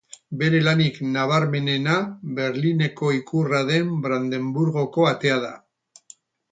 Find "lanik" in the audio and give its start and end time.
0.67-0.95